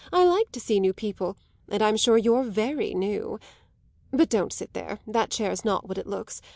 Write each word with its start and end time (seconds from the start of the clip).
I 0.11 0.23
like 0.25 0.51
to 0.53 0.59
see 0.59 0.79
new 0.79 0.93
people, 0.93 1.37
and 1.69 1.83
I'm 1.83 1.95
sure 1.95 2.17
you're 2.17 2.41
very 2.41 2.95
new. 2.95 3.39
But 4.09 4.29
don't 4.31 4.51
sit 4.51 4.73
there; 4.73 4.97
that 5.05 5.29
chair's 5.29 5.63
not 5.63 5.87
what 5.87 5.99
it 5.99 6.07
looks. 6.07 6.41